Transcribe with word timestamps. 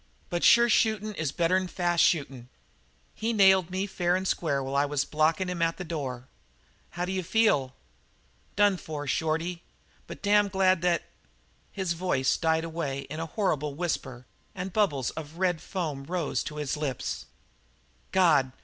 But 0.31 0.43
sure 0.43 0.67
shootin' 0.67 1.13
is 1.13 1.31
better'n 1.31 1.67
fast 1.67 2.03
shootin'. 2.03 2.49
He 3.13 3.33
nailed 3.33 3.69
me 3.69 3.85
fair 3.85 4.15
and 4.15 4.27
square 4.27 4.63
while 4.63 4.75
I 4.75 4.83
was 4.83 5.05
blockin' 5.05 5.47
him 5.47 5.61
at 5.61 5.77
the 5.77 5.83
door." 5.83 6.27
"How 6.97 7.05
d'you 7.05 7.21
feel?" 7.21 7.75
"Done 8.55 8.77
for, 8.77 9.05
Shorty, 9.05 9.61
but 10.07 10.23
damned 10.23 10.53
glad 10.53 10.81
that" 10.81 11.03
His 11.71 11.93
voice 11.93 12.35
died 12.35 12.63
away 12.63 13.01
in 13.11 13.19
a 13.19 13.27
horrible 13.27 13.75
whisper 13.75 14.25
and 14.55 14.73
bubbles 14.73 15.11
of 15.11 15.37
red 15.37 15.61
foam 15.61 16.03
rose 16.05 16.41
to 16.45 16.55
his 16.55 16.75
lips. 16.75 17.27
"God!" 18.11 18.51